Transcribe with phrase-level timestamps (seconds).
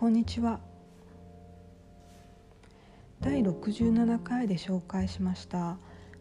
[0.00, 0.60] こんにちは。
[3.20, 5.76] 第67回で紹介しました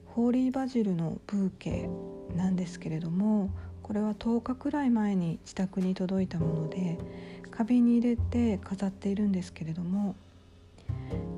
[0.05, 1.89] ホーリーバジルのブーケ
[2.35, 3.49] なんですけれども
[3.81, 6.97] これは10日くらい前に自宅に届いたもので
[7.51, 10.17] 花瓶に入れて飾っているんですけれども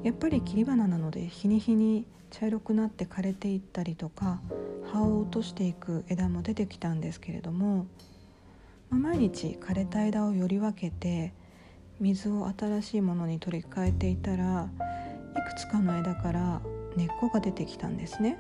[0.02, 4.42] やっぱり切り花なので日に日に茶色くなって枯れていったりとか
[4.92, 7.86] 葉を落としていく枝も出てきたんですけれども、
[8.90, 11.40] まあ、毎日枯れた枝をより分けて
[12.02, 14.70] 水を新しいものに取り替えていたら
[15.38, 16.62] いくつかの枝から
[16.98, 18.40] 根っこが出てきたんですね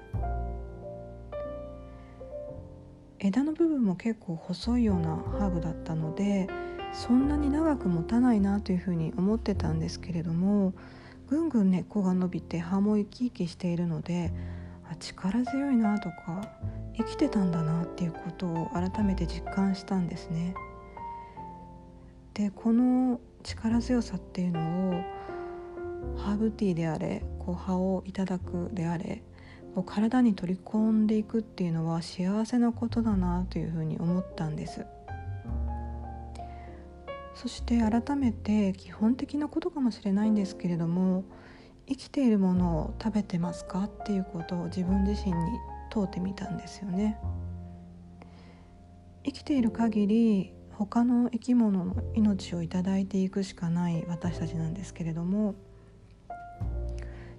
[3.20, 6.48] 枝の部分も結構細いようなハーブだったので
[6.92, 10.74] そんなに長く持たないなというふうに思ってたんですけれども
[11.30, 14.34] ぐんぐん根っこが伸びて葉も生き生きしているので
[14.92, 16.50] あ力強いなとか
[16.98, 20.54] 生きてたんだなっていうことを改めて実感したんですね。
[22.34, 24.94] でこの力強さっていうのを
[26.18, 29.24] ハーブティーであれこう葉をいただくであれ
[29.76, 34.86] こう体に取り込んでいくっていうのは幸せなことだなというふうに思ったんです。
[37.34, 41.24] そして改めて基本的なことかもしれないんですけれども
[41.88, 45.38] 生きているものを食べてますかっていうことを自分自身に
[45.90, 47.18] 問うてみたんですよね。
[49.24, 55.54] 生きている限り他の生き物の命をいただいていくしかない私たちなんですけれども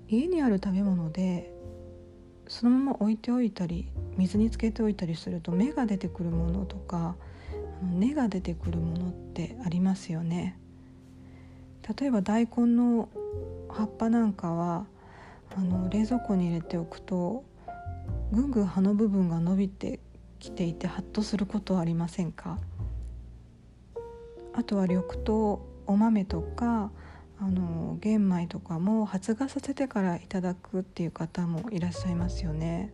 [0.07, 1.53] 家にある食べ物で
[2.47, 7.17] そのまま置いておいたり水につけておいたりすると芽が出てくるものとか
[7.83, 10.57] 根が出てくるものってありますよね。
[11.99, 13.09] 例えば大根の
[13.69, 14.87] 葉っぱなんかは
[15.57, 17.43] あの冷蔵庫に入れておくと
[18.31, 19.99] ぐんぐん葉の部分が伸びて
[20.39, 22.61] きていてハッとすることはありませんか？
[24.55, 26.91] あとは緑豆お豆とか
[27.39, 32.93] あの玄米とかも発芽させてからいただくっていう方もいらっしゃいますよね。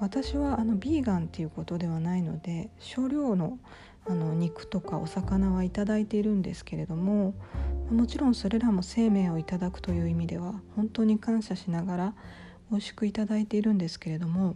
[0.00, 3.58] 私はあのビーガンっていうことではないので少量の
[4.06, 7.34] あの肉とかお魚はいただいているんですけれども
[7.90, 12.14] もちろんそれらも生命をいただくという意味では本当に感謝しながら
[12.70, 14.54] 美味しくいただいているんですけれども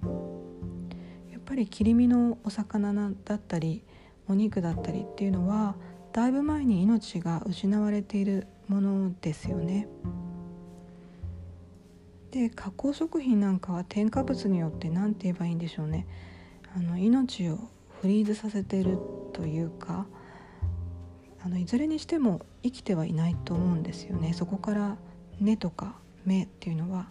[1.44, 3.82] っぱり切り身のお魚だったり
[4.28, 5.76] お肉だったりっていうのは
[6.14, 9.86] だいぶ前に命が失われているものですよね。
[12.30, 16.06] で加工食品なんかは添加物によって何て言えばいいんでしょうね
[16.74, 17.58] あの命を
[18.00, 18.98] フリーズさせている
[19.32, 20.06] というか
[21.44, 24.96] あのいずれにしても生きてはいないと思うんですよねそこから
[25.38, 25.94] 根とか
[26.24, 27.08] 芽っていうのは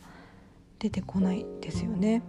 [0.80, 2.22] 出てこないですよね。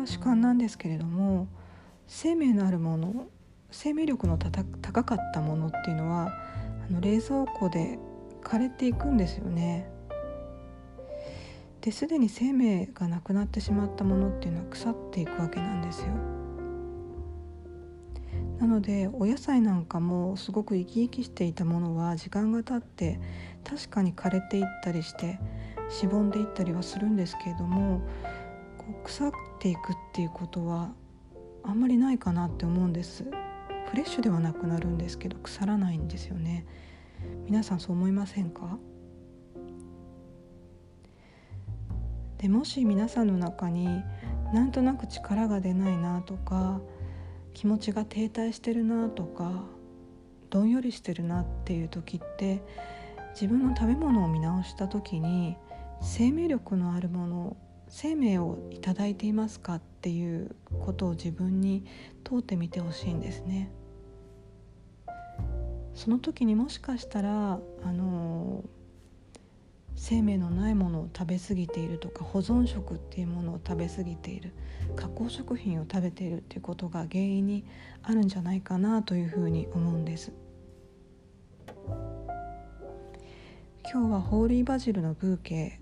[0.00, 1.48] は主観なんですけれども
[2.06, 3.26] 生命のあるもの
[3.70, 6.32] 生命力の高かったものっていうのは
[6.88, 7.98] あの冷蔵庫で
[8.42, 9.88] 枯れていくんですよね。
[11.82, 16.08] ですでに生命がなくなってしまったものっていうのは腐っていくわけなんですよ。
[18.58, 23.18] なのでお野菜なんかもすごく生き生きしていたものは時間が経って
[23.64, 25.38] 確かに枯れていったりして
[25.88, 28.02] しぼんでいったりはするんですけれども
[29.04, 30.90] 腐っていくっていうことは
[31.62, 33.24] あんまりないかなって思うんです。
[33.90, 36.64] フレッシュではなくなるんですけど腐らないんですよね。
[37.44, 38.78] 皆さんそう思いませんか？
[42.38, 44.02] でもし皆さんの中に
[44.54, 46.80] なんとなく力が出ないなとか
[47.52, 49.64] 気持ちが停滞してるなとか
[50.48, 52.62] どんよりしてるなっていう時って
[53.34, 55.56] 自分の食べ物を見直した時に
[56.00, 57.56] 生命力のあるもの
[57.90, 61.84] 生命をいただいていますかっていうことを自分に
[62.22, 63.70] 問うてみてほしいんですね。
[65.94, 68.64] その時にもしかしたらあの
[69.96, 74.54] 生命のないものを食べ過ぎているとか保存食っていうものを食べ過ぎている
[74.96, 77.64] 加工食品を食べているっていうことが原因に
[78.02, 80.32] あるんじゃないかなというふうに思うんです。
[83.92, 85.80] 今日はホーリーバジルのブーケ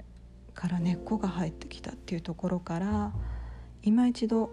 [0.55, 3.13] から根っこが生えてきたっていうところから
[3.83, 4.51] 今一度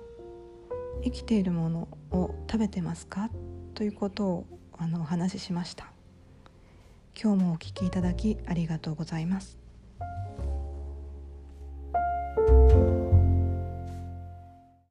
[1.06, 3.30] 生きているものを食べてますか？
[3.76, 4.46] ということを
[4.78, 5.86] あのお話ししました。
[7.18, 9.58] 今日もお聞きいただきありがとうございます。